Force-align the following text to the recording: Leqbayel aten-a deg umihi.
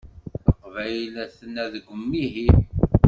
Leqbayel 0.45 1.15
aten-a 1.23 1.65
deg 1.73 1.85
umihi. 1.93 2.49